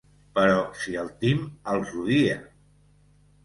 [0.37, 1.45] Però si el Tim
[1.77, 2.41] els odia!